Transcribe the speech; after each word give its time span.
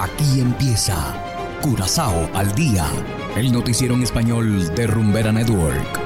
Aquí 0.00 0.40
empieza 0.40 0.96
Curazao 1.60 2.30
al 2.32 2.54
día, 2.54 2.86
el 3.36 3.52
noticiero 3.52 3.92
en 3.92 4.02
español 4.02 4.74
de 4.74 4.86
Rumbera 4.86 5.30
Network. 5.30 6.00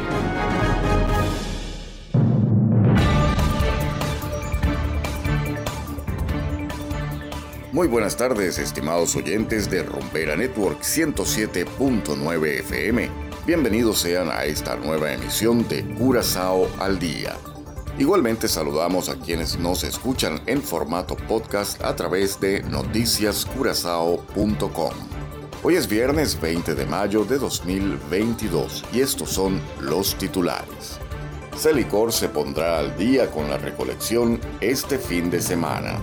Muy 7.71 7.87
buenas 7.87 8.17
tardes, 8.17 8.59
estimados 8.59 9.15
oyentes 9.15 9.71
de 9.71 9.85
Rumbera 9.85 10.35
Network 10.35 10.81
107.9 10.81 12.47
FM. 12.63 13.09
Bienvenidos 13.47 14.01
sean 14.01 14.29
a 14.29 14.45
esta 14.45 14.75
nueva 14.75 15.13
emisión 15.13 15.69
de 15.69 15.85
Curazao 15.95 16.69
al 16.81 16.99
día. 16.99 17.37
Igualmente 17.97 18.49
saludamos 18.49 19.09
a 19.09 19.15
quienes 19.15 19.57
nos 19.57 19.85
escuchan 19.85 20.41
en 20.47 20.61
formato 20.61 21.15
podcast 21.15 21.81
a 21.85 21.95
través 21.95 22.41
de 22.41 22.61
noticiascurazao.com. 22.65 24.95
Hoy 25.63 25.77
es 25.77 25.89
viernes 25.89 26.41
20 26.41 26.75
de 26.75 26.87
mayo 26.87 27.25
de 27.25 27.39
2022 27.39 28.85
y 28.93 29.01
estos 29.01 29.31
son 29.31 29.61
los 29.81 30.17
titulares. 30.17 30.99
Celicor 31.57 32.13
se 32.13 32.29
pondrá 32.29 32.81
al 32.81 32.97
día 32.97 33.31
con 33.31 33.49
la 33.49 33.59
recolección 33.59 34.41
este 34.61 34.99
fin 34.99 35.31
de 35.31 35.41
semana. 35.41 36.01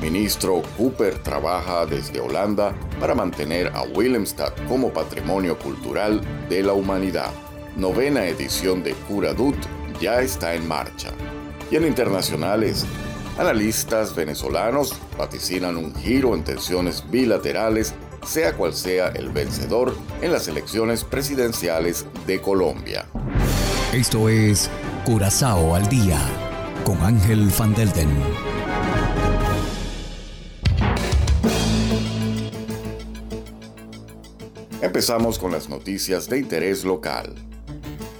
Ministro 0.00 0.62
Cooper 0.78 1.18
trabaja 1.18 1.86
desde 1.86 2.20
Holanda 2.20 2.72
para 3.00 3.16
mantener 3.16 3.72
a 3.74 3.82
Willemstad 3.82 4.52
como 4.68 4.92
patrimonio 4.92 5.58
cultural 5.58 6.20
de 6.48 6.62
la 6.62 6.72
humanidad. 6.72 7.32
Novena 7.76 8.26
edición 8.26 8.84
de 8.84 8.94
Curadut 9.08 9.56
ya 10.00 10.20
está 10.20 10.54
en 10.54 10.66
marcha. 10.66 11.12
Y 11.72 11.76
en 11.76 11.86
internacionales, 11.86 12.84
analistas 13.38 14.14
venezolanos 14.14 14.94
vaticinan 15.16 15.78
un 15.78 15.94
giro 15.94 16.34
en 16.34 16.44
tensiones 16.44 17.10
bilaterales, 17.10 17.94
sea 18.26 18.52
cual 18.52 18.74
sea 18.74 19.08
el 19.08 19.30
vencedor 19.30 19.96
en 20.20 20.32
las 20.32 20.48
elecciones 20.48 21.02
presidenciales 21.02 22.04
de 22.26 22.42
Colombia. 22.42 23.06
Esto 23.94 24.28
es 24.28 24.68
Curazao 25.06 25.74
al 25.74 25.88
día 25.88 26.20
con 26.84 27.00
Ángel 27.00 27.50
Van 27.58 27.72
Delden. 27.72 28.10
Empezamos 34.82 35.38
con 35.38 35.52
las 35.52 35.70
noticias 35.70 36.28
de 36.28 36.38
interés 36.38 36.84
local. 36.84 37.34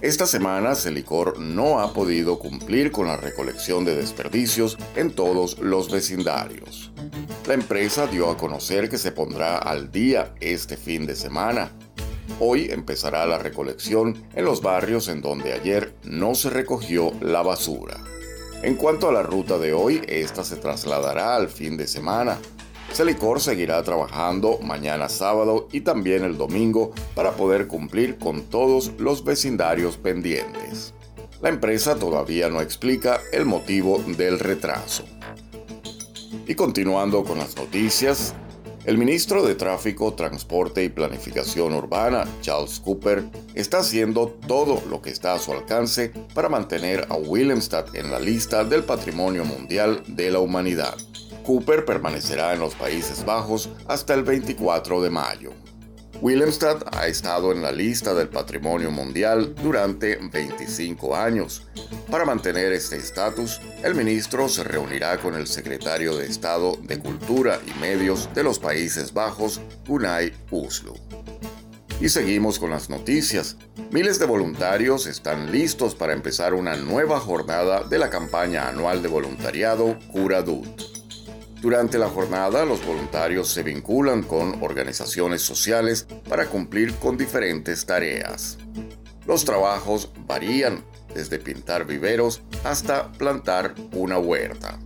Esta 0.02 0.26
semana 0.26 0.74
Celicor 0.74 1.38
no 1.38 1.78
ha 1.78 1.92
podido 1.92 2.40
cumplir 2.40 2.90
con 2.90 3.06
la 3.06 3.16
recolección 3.16 3.84
de 3.84 3.94
desperdicios 3.94 4.76
en 4.96 5.12
todos 5.12 5.60
los 5.60 5.92
vecindarios. 5.92 6.90
La 7.46 7.54
empresa 7.54 8.08
dio 8.08 8.28
a 8.28 8.36
conocer 8.36 8.88
que 8.88 8.98
se 8.98 9.12
pondrá 9.12 9.58
al 9.58 9.92
día 9.92 10.34
este 10.40 10.76
fin 10.76 11.06
de 11.06 11.14
semana. 11.14 11.70
Hoy 12.40 12.68
empezará 12.72 13.24
la 13.26 13.38
recolección 13.38 14.26
en 14.34 14.44
los 14.44 14.60
barrios 14.60 15.06
en 15.06 15.20
donde 15.20 15.52
ayer 15.52 15.94
no 16.02 16.34
se 16.34 16.50
recogió 16.50 17.12
la 17.20 17.42
basura. 17.42 18.02
En 18.64 18.74
cuanto 18.74 19.08
a 19.08 19.12
la 19.12 19.22
ruta 19.22 19.56
de 19.58 19.72
hoy, 19.72 20.02
esta 20.08 20.42
se 20.42 20.56
trasladará 20.56 21.36
al 21.36 21.48
fin 21.48 21.76
de 21.76 21.86
semana. 21.86 22.38
Celicor 22.94 23.40
seguirá 23.40 23.82
trabajando 23.82 24.58
mañana 24.62 25.08
sábado 25.08 25.68
y 25.72 25.80
también 25.80 26.24
el 26.24 26.36
domingo 26.36 26.92
para 27.14 27.32
poder 27.32 27.66
cumplir 27.66 28.18
con 28.18 28.42
todos 28.42 28.92
los 28.98 29.24
vecindarios 29.24 29.96
pendientes. 29.96 30.94
La 31.40 31.48
empresa 31.48 31.96
todavía 31.96 32.48
no 32.48 32.60
explica 32.60 33.20
el 33.32 33.46
motivo 33.46 33.98
del 34.16 34.38
retraso. 34.38 35.04
Y 36.46 36.54
continuando 36.54 37.24
con 37.24 37.38
las 37.38 37.56
noticias, 37.56 38.34
el 38.84 38.98
ministro 38.98 39.44
de 39.44 39.54
Tráfico, 39.54 40.12
Transporte 40.14 40.82
y 40.82 40.88
Planificación 40.88 41.72
Urbana, 41.72 42.26
Charles 42.40 42.80
Cooper, 42.80 43.24
está 43.54 43.78
haciendo 43.78 44.26
todo 44.46 44.82
lo 44.90 45.00
que 45.00 45.10
está 45.10 45.34
a 45.34 45.38
su 45.38 45.52
alcance 45.52 46.12
para 46.34 46.48
mantener 46.48 47.06
a 47.08 47.14
Willemstad 47.14 47.94
en 47.94 48.10
la 48.10 48.18
lista 48.18 48.64
del 48.64 48.82
Patrimonio 48.82 49.44
Mundial 49.44 50.02
de 50.08 50.30
la 50.32 50.40
Humanidad. 50.40 50.96
Cooper 51.42 51.84
permanecerá 51.84 52.54
en 52.54 52.60
los 52.60 52.74
Países 52.74 53.24
Bajos 53.24 53.70
hasta 53.88 54.14
el 54.14 54.22
24 54.22 55.02
de 55.02 55.10
mayo. 55.10 55.52
Willemstad 56.22 56.84
ha 56.92 57.08
estado 57.08 57.50
en 57.50 57.62
la 57.62 57.72
lista 57.72 58.14
del 58.14 58.28
Patrimonio 58.28 58.92
Mundial 58.92 59.56
durante 59.60 60.16
25 60.16 61.16
años. 61.16 61.66
Para 62.08 62.24
mantener 62.24 62.72
este 62.72 62.96
estatus, 62.96 63.60
el 63.82 63.96
ministro 63.96 64.48
se 64.48 64.62
reunirá 64.62 65.18
con 65.18 65.34
el 65.34 65.48
secretario 65.48 66.16
de 66.16 66.26
Estado 66.26 66.78
de 66.80 67.00
Cultura 67.00 67.58
y 67.66 67.76
Medios 67.80 68.32
de 68.34 68.44
los 68.44 68.60
Países 68.60 69.12
Bajos, 69.12 69.60
Gunay 69.84 70.32
Uslu. 70.52 70.94
Y 72.00 72.08
seguimos 72.08 72.60
con 72.60 72.70
las 72.70 72.88
noticias. 72.88 73.56
Miles 73.90 74.20
de 74.20 74.26
voluntarios 74.26 75.06
están 75.06 75.50
listos 75.50 75.96
para 75.96 76.12
empezar 76.12 76.54
una 76.54 76.76
nueva 76.76 77.18
jornada 77.18 77.82
de 77.82 77.98
la 77.98 78.10
campaña 78.10 78.68
anual 78.68 79.02
de 79.02 79.08
voluntariado 79.08 79.98
Curadut. 80.12 80.91
Durante 81.62 81.96
la 81.96 82.08
jornada, 82.08 82.64
los 82.64 82.84
voluntarios 82.84 83.46
se 83.46 83.62
vinculan 83.62 84.24
con 84.24 84.64
organizaciones 84.64 85.42
sociales 85.42 86.08
para 86.28 86.46
cumplir 86.46 86.92
con 86.96 87.16
diferentes 87.16 87.86
tareas. 87.86 88.58
Los 89.28 89.44
trabajos 89.44 90.10
varían 90.26 90.84
desde 91.14 91.38
pintar 91.38 91.86
viveros 91.86 92.42
hasta 92.64 93.12
plantar 93.12 93.76
una 93.92 94.18
huerta. 94.18 94.76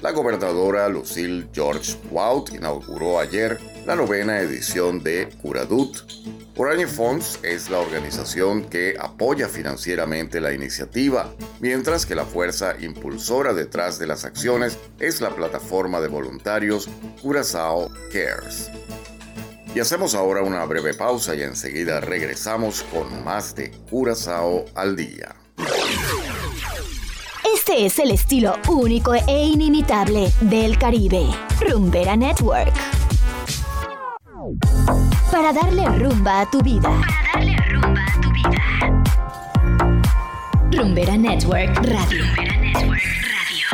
La 0.00 0.12
gobernadora 0.12 0.88
Lucille 0.88 1.48
George 1.52 1.96
Wout 2.12 2.54
inauguró 2.54 3.18
ayer 3.18 3.58
la 3.84 3.96
novena 3.96 4.38
edición 4.38 5.02
de 5.02 5.28
Curadut, 5.42 5.96
Orange 6.60 6.88
Funds 6.88 7.38
es 7.44 7.70
la 7.70 7.78
organización 7.78 8.64
que 8.64 8.96
apoya 8.98 9.48
financieramente 9.48 10.40
la 10.40 10.52
iniciativa, 10.52 11.32
mientras 11.60 12.04
que 12.04 12.16
la 12.16 12.24
fuerza 12.24 12.74
impulsora 12.80 13.54
detrás 13.54 14.00
de 14.00 14.08
las 14.08 14.24
acciones 14.24 14.76
es 14.98 15.20
la 15.20 15.30
plataforma 15.30 16.00
de 16.00 16.08
voluntarios 16.08 16.88
Curazao 17.22 17.88
Cares. 18.12 18.72
Y 19.72 19.78
hacemos 19.78 20.16
ahora 20.16 20.42
una 20.42 20.64
breve 20.64 20.94
pausa 20.94 21.36
y 21.36 21.42
enseguida 21.42 22.00
regresamos 22.00 22.82
con 22.82 23.22
más 23.22 23.54
de 23.54 23.70
Curazao 23.88 24.64
al 24.74 24.96
día. 24.96 25.36
Este 27.54 27.86
es 27.86 28.00
el 28.00 28.10
estilo 28.10 28.56
único 28.66 29.14
e 29.14 29.44
inimitable 29.44 30.32
del 30.40 30.76
Caribe. 30.76 31.24
Rumbera 31.60 32.16
Network 32.16 32.74
para 35.30 35.52
darle 35.52 35.84
rumba 35.98 36.40
a 36.42 36.50
tu 36.50 36.60
vida. 36.62 36.88
Para 36.88 37.32
darle 37.34 37.56
rumba 37.70 38.04
a 38.04 38.20
tu 38.20 38.30
vida. 38.32 38.62
Rumbera 40.72 41.16
Network 41.16 41.76
Radio. 41.76 42.24
Rumbera 42.24 42.56
Network 42.56 43.02
Radio. 43.30 43.66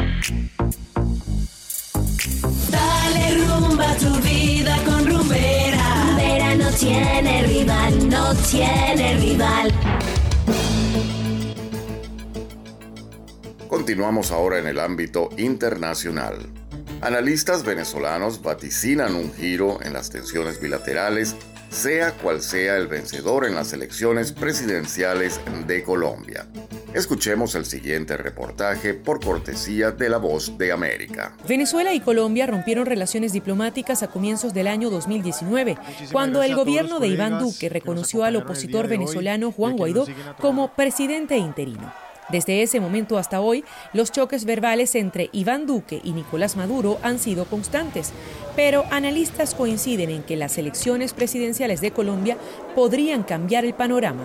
Dale 2.70 3.44
rumba 3.47 3.91
a 3.91 3.97
tu 3.97 4.12
vida 4.20 4.76
con 4.84 5.06
Rumbera. 5.06 6.04
Rumbera 6.06 6.54
no 6.56 6.70
tiene 6.70 7.42
rival, 7.42 8.09
no 8.09 8.34
tiene 8.50 9.16
rival. 9.19 9.72
Continuamos 13.69 14.31
ahora 14.31 14.59
en 14.59 14.66
el 14.66 14.78
ámbito 14.81 15.28
internacional. 15.36 16.63
Analistas 17.04 17.65
venezolanos 17.65 18.41
vaticinan 18.41 19.15
un 19.15 19.31
giro 19.34 19.78
en 19.82 19.92
las 19.92 20.09
tensiones 20.09 20.59
bilaterales, 20.59 21.37
sea 21.69 22.12
cual 22.12 22.41
sea 22.41 22.78
el 22.78 22.87
vencedor 22.87 23.44
en 23.44 23.54
las 23.54 23.75
elecciones 23.75 24.32
presidenciales 24.32 25.38
de 25.66 25.82
Colombia. 25.82 26.47
Escuchemos 26.94 27.56
el 27.56 27.66
siguiente 27.66 28.16
reportaje 28.16 28.94
por 28.94 29.22
cortesía 29.22 29.91
de 29.91 30.09
La 30.09 30.16
Voz 30.16 30.56
de 30.56 30.72
América. 30.72 31.37
Venezuela 31.47 31.92
y 31.92 32.00
Colombia 32.00 32.47
rompieron 32.47 32.87
relaciones 32.87 33.34
diplomáticas 33.34 34.03
a 34.03 34.09
comienzos 34.09 34.54
del 34.54 34.66
año 34.66 34.89
2019, 34.89 35.77
cuando 36.10 36.42
el 36.42 36.54
gobierno 36.54 37.01
de 37.01 37.09
Iván 37.09 37.39
Duque 37.39 37.68
reconoció 37.68 38.24
al 38.24 38.36
opositor 38.36 38.89
venezolano 38.89 39.53
Juan 39.53 39.77
Guaidó 39.77 40.06
como 40.41 40.74
presidente 40.74 41.36
interino. 41.36 42.03
Desde 42.30 42.62
ese 42.62 42.80
momento 42.80 43.18
hasta 43.18 43.41
hoy, 43.41 43.65
los 43.92 44.10
choques 44.10 44.47
verbales 44.47 44.94
entre 44.94 45.28
Iván 45.32 45.66
Duque 45.66 46.00
y 46.03 46.12
Nicolás 46.12 46.56
Maduro 46.56 46.98
han 47.03 47.18
sido 47.18 47.44
constantes, 47.44 48.12
pero 48.56 48.84
analistas 48.91 49.54
coinciden 49.54 50.10
en 50.10 50.22
que 50.22 50.36
las 50.36 50.56
elecciones 50.56 51.12
presidenciales 51.12 51.80
de 51.82 51.91
Colombia 51.91 52.38
podrían 52.74 53.24
cambiar 53.24 53.66
el 53.66 53.74
panorama. 53.74 54.24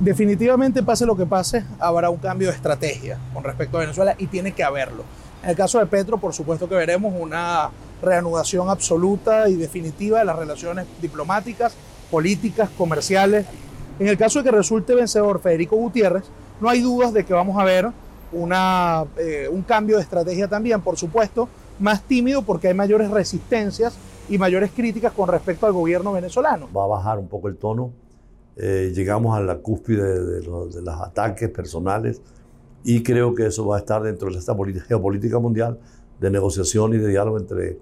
Definitivamente, 0.00 0.82
pase 0.82 1.06
lo 1.06 1.16
que 1.16 1.26
pase, 1.26 1.64
habrá 1.78 2.10
un 2.10 2.18
cambio 2.18 2.48
de 2.48 2.54
estrategia 2.54 3.18
con 3.32 3.42
respecto 3.42 3.78
a 3.78 3.80
Venezuela 3.80 4.14
y 4.18 4.26
tiene 4.26 4.52
que 4.52 4.62
haberlo. 4.62 5.04
En 5.42 5.50
el 5.50 5.56
caso 5.56 5.78
de 5.78 5.86
Petro, 5.86 6.18
por 6.18 6.34
supuesto 6.34 6.68
que 6.68 6.74
veremos 6.74 7.14
una 7.18 7.70
reanudación 8.02 8.68
absoluta 8.68 9.48
y 9.48 9.56
definitiva 9.56 10.18
de 10.18 10.24
las 10.26 10.36
relaciones 10.36 10.86
diplomáticas, 11.00 11.74
políticas, 12.10 12.68
comerciales. 12.76 13.46
En 13.98 14.08
el 14.08 14.16
caso 14.16 14.38
de 14.38 14.46
que 14.46 14.56
resulte 14.56 14.94
vencedor 14.94 15.40
Federico 15.40 15.76
Gutiérrez, 15.76 16.24
no 16.60 16.68
hay 16.68 16.80
dudas 16.80 17.12
de 17.12 17.24
que 17.24 17.32
vamos 17.32 17.58
a 17.58 17.64
ver 17.64 17.88
eh, 18.32 19.48
un 19.50 19.62
cambio 19.62 19.96
de 19.96 20.02
estrategia 20.02 20.48
también, 20.48 20.80
por 20.80 20.96
supuesto, 20.96 21.48
más 21.78 22.02
tímido 22.02 22.42
porque 22.42 22.68
hay 22.68 22.74
mayores 22.74 23.10
resistencias 23.10 23.96
y 24.28 24.38
mayores 24.38 24.70
críticas 24.74 25.12
con 25.12 25.28
respecto 25.28 25.66
al 25.66 25.72
gobierno 25.72 26.12
venezolano. 26.12 26.68
Va 26.76 26.84
a 26.84 26.88
bajar 26.88 27.18
un 27.18 27.28
poco 27.28 27.48
el 27.48 27.56
tono, 27.56 27.92
eh, 28.56 28.92
llegamos 28.94 29.36
a 29.36 29.40
la 29.40 29.56
cúspide 29.58 30.02
de, 30.02 30.42
los, 30.42 30.74
de, 30.74 30.82
los, 30.82 31.00
ataques 31.00 31.48
personales 31.48 32.20
y 32.84 33.02
creo 33.02 33.34
que 33.34 33.46
eso 33.46 33.66
va 33.66 33.76
a 33.76 33.78
estar 33.80 34.02
dentro 34.02 34.30
de 34.30 34.38
esta 34.38 34.54
geopolítica 34.86 35.38
mundial 35.38 35.78
de 36.20 36.30
negociación 36.30 36.94
y 36.94 36.98
de 36.98 37.08
diálogo 37.08 37.38
entre 37.38 37.78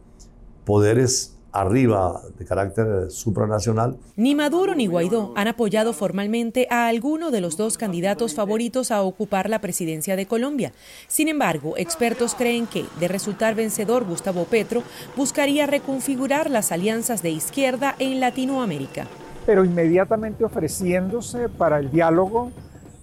poderes 0.64 1.37
arriba 1.52 2.20
de 2.38 2.44
carácter 2.44 3.10
supranacional. 3.10 3.96
Ni 4.16 4.34
Maduro 4.34 4.74
ni 4.74 4.86
Guaidó 4.86 5.32
han 5.36 5.48
apoyado 5.48 5.92
formalmente 5.92 6.66
a 6.70 6.88
alguno 6.88 7.30
de 7.30 7.40
los 7.40 7.56
dos 7.56 7.78
candidatos 7.78 8.34
favoritos 8.34 8.90
a 8.90 9.02
ocupar 9.02 9.48
la 9.48 9.60
presidencia 9.60 10.16
de 10.16 10.26
Colombia. 10.26 10.72
Sin 11.06 11.28
embargo, 11.28 11.74
expertos 11.76 12.34
creen 12.34 12.66
que, 12.66 12.84
de 13.00 13.08
resultar 13.08 13.54
vencedor 13.54 14.04
Gustavo 14.04 14.44
Petro, 14.44 14.82
buscaría 15.16 15.66
reconfigurar 15.66 16.50
las 16.50 16.72
alianzas 16.72 17.22
de 17.22 17.30
izquierda 17.30 17.94
en 17.98 18.20
Latinoamérica. 18.20 19.06
Pero 19.46 19.64
inmediatamente 19.64 20.44
ofreciéndose 20.44 21.48
para 21.48 21.78
el 21.78 21.90
diálogo, 21.90 22.50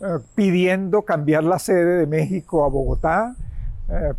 eh, 0.02 0.20
pidiendo 0.36 1.02
cambiar 1.02 1.44
la 1.44 1.58
sede 1.58 1.98
de 1.98 2.06
México 2.06 2.64
a 2.64 2.70
Bogotá, 2.70 3.36
eh, 3.90 4.14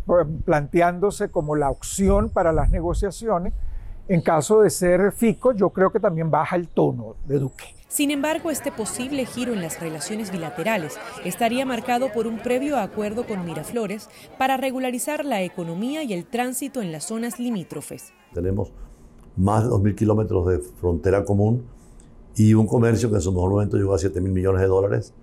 planteándose 0.45 1.29
como 1.29 1.55
la 1.55 1.69
opción 1.69 2.29
para 2.29 2.51
las 2.51 2.69
negociaciones 2.69 3.53
en 4.07 4.21
caso 4.21 4.61
de 4.61 4.69
ser 4.69 5.11
Fico, 5.11 5.53
yo 5.53 5.69
creo 5.69 5.91
que 5.91 5.99
también 5.99 6.31
baja 6.31 6.55
el 6.55 6.67
tono 6.67 7.15
de 7.25 7.39
Duque. 7.39 7.65
Sin 7.87 8.11
embargo, 8.11 8.51
este 8.51 8.71
posible 8.71 9.25
giro 9.25 9.53
en 9.53 9.61
las 9.61 9.79
relaciones 9.79 10.31
bilaterales 10.31 10.97
estaría 11.23 11.65
marcado 11.65 12.11
por 12.11 12.27
un 12.27 12.37
previo 12.37 12.77
acuerdo 12.77 13.25
con 13.25 13.45
Miraflores 13.45 14.09
para 14.37 14.57
regularizar 14.57 15.23
la 15.23 15.41
economía 15.41 16.03
y 16.03 16.13
el 16.13 16.25
tránsito 16.25 16.81
en 16.81 16.91
las 16.91 17.05
zonas 17.05 17.39
limítrofes. 17.39 18.11
Tenemos 18.33 18.73
más 19.37 19.63
de 19.63 19.69
2.000 19.69 19.95
kilómetros 19.95 20.47
de 20.47 20.59
frontera 20.59 21.23
común 21.23 21.65
y 22.35 22.53
un 22.53 22.67
comercio 22.67 23.09
que 23.09 23.15
en 23.15 23.21
su 23.21 23.31
mejor 23.31 23.51
momento 23.51 23.77
llegó 23.77 23.93
a 23.93 23.97
7.000 23.97 24.21
millones 24.21 24.61
de 24.61 24.67
dólares 24.67 25.13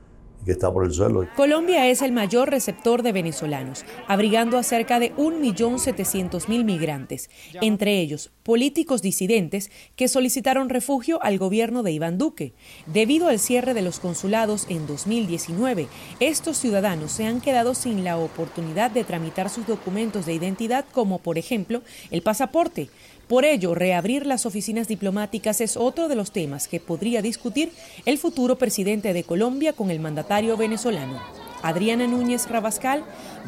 Colombia 1.36 1.88
es 1.88 2.02
el 2.02 2.12
mayor 2.12 2.50
receptor 2.50 3.02
de 3.02 3.12
venezolanos, 3.12 3.84
abrigando 4.06 4.58
a 4.58 4.62
cerca 4.62 4.98
de 4.98 5.14
1.700.000 5.16 6.64
migrantes, 6.64 7.30
entre 7.62 7.98
ellos 8.00 8.30
políticos 8.42 9.00
disidentes 9.00 9.70
que 9.96 10.06
solicitaron 10.06 10.68
refugio 10.68 11.18
al 11.22 11.38
gobierno 11.38 11.82
de 11.82 11.92
Iván 11.92 12.18
Duque. 12.18 12.52
Debido 12.86 13.28
al 13.28 13.38
cierre 13.38 13.72
de 13.72 13.80
los 13.80 14.00
consulados 14.00 14.66
en 14.68 14.86
2019, 14.86 15.88
estos 16.20 16.58
ciudadanos 16.58 17.10
se 17.10 17.24
han 17.24 17.40
quedado 17.40 17.74
sin 17.74 18.04
la 18.04 18.18
oportunidad 18.18 18.90
de 18.90 19.04
tramitar 19.04 19.48
sus 19.48 19.66
documentos 19.66 20.26
de 20.26 20.34
identidad 20.34 20.84
como 20.92 21.20
por 21.20 21.38
ejemplo 21.38 21.82
el 22.10 22.20
pasaporte. 22.20 22.90
Por 23.28 23.44
ello, 23.44 23.74
reabrir 23.74 24.26
las 24.26 24.44
oficinas 24.44 24.86
diplomáticas 24.86 25.60
es 25.60 25.76
otro 25.76 26.08
de 26.08 26.14
los 26.14 26.30
temas 26.30 26.68
que 26.68 26.80
podría 26.80 27.22
discutir 27.22 27.72
el 28.04 28.18
futuro 28.18 28.56
presidente 28.56 29.12
de 29.12 29.24
Colombia 29.24 29.72
con 29.72 29.90
el 29.90 30.00
mandatario 30.00 30.56
venezolano. 30.56 31.20
Adriana 31.62 32.06
Núñez 32.06 32.48
Rabascal, 32.48 33.02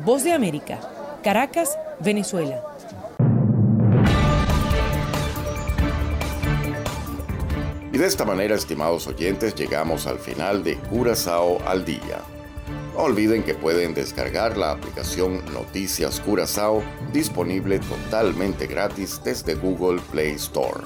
Voz 0.05 0.25
de 0.25 0.33
América, 0.33 0.81
Caracas, 1.23 1.79
Venezuela. 2.01 2.63
Y 7.93 7.99
de 7.99 8.07
esta 8.07 8.25
manera, 8.25 8.55
estimados 8.55 9.07
oyentes, 9.07 9.55
llegamos 9.55 10.07
al 10.07 10.19
final 10.19 10.65
de 10.65 10.77
Curazao 10.77 11.59
al 11.67 11.85
Día. 11.85 12.36
No 12.97 13.03
olviden 13.03 13.43
que 13.43 13.53
pueden 13.55 13.93
descargar 13.93 14.57
la 14.57 14.71
aplicación 14.73 15.43
Noticias 15.53 16.19
Curazao 16.19 16.83
disponible 17.13 17.79
totalmente 17.79 18.67
gratis 18.67 19.21
desde 19.23 19.55
Google 19.55 20.01
Play 20.11 20.33
Store. 20.33 20.81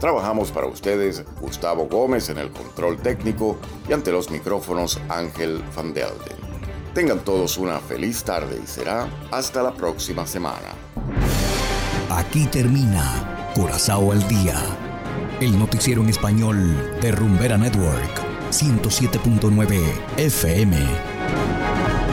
Trabajamos 0.00 0.50
para 0.50 0.66
ustedes 0.66 1.22
Gustavo 1.42 1.86
Gómez 1.86 2.30
en 2.30 2.38
el 2.38 2.50
control 2.50 2.96
técnico 2.96 3.58
y 3.86 3.92
ante 3.92 4.10
los 4.10 4.30
micrófonos 4.30 4.98
Ángel 5.10 5.62
Van. 5.76 5.92
Tengan 6.94 7.22
todos 7.22 7.58
una 7.58 7.78
feliz 7.78 8.24
tarde 8.24 8.58
y 8.64 8.66
será 8.66 9.06
hasta 9.30 9.62
la 9.62 9.74
próxima 9.74 10.26
semana. 10.26 10.72
Aquí 12.08 12.46
termina 12.46 13.52
Curazao 13.54 14.12
al 14.12 14.26
Día, 14.28 14.56
el 15.42 15.58
noticiero 15.58 16.00
en 16.00 16.08
español 16.08 16.98
de 17.02 17.12
Rumbera 17.12 17.58
Network, 17.58 18.22
107.9 18.50 19.78
FM. 20.16 21.13
Thank 21.36 21.98
you. 21.98 22.03